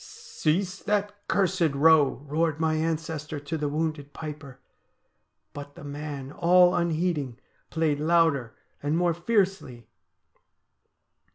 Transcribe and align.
'"Cease 0.31 0.79
that 0.79 1.27
cursed 1.27 1.75
row," 1.75 2.25
roared 2.25 2.59
my 2.59 2.73
ancestor 2.73 3.39
to 3.39 3.55
the 3.55 3.69
wounded 3.69 4.13
piper; 4.13 4.57
but 5.53 5.75
the 5.75 5.83
man, 5.83 6.31
all 6.31 6.73
unheeding, 6.73 7.37
played 7.69 7.99
louder 7.99 8.55
and 8.81 8.97
more 8.97 9.13
fiercely. 9.13 9.85